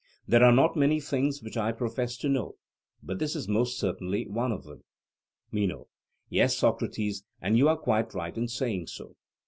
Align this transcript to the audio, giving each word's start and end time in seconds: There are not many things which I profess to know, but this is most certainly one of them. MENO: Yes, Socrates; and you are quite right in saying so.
There 0.27 0.43
are 0.43 0.51
not 0.51 0.75
many 0.75 0.99
things 0.99 1.43
which 1.43 1.57
I 1.57 1.71
profess 1.71 2.17
to 2.17 2.27
know, 2.27 2.55
but 3.03 3.19
this 3.19 3.35
is 3.35 3.47
most 3.47 3.77
certainly 3.77 4.25
one 4.27 4.51
of 4.51 4.63
them. 4.63 4.83
MENO: 5.51 5.89
Yes, 6.27 6.57
Socrates; 6.57 7.23
and 7.39 7.55
you 7.55 7.69
are 7.69 7.77
quite 7.77 8.15
right 8.15 8.35
in 8.35 8.47
saying 8.47 8.87
so. 8.87 9.15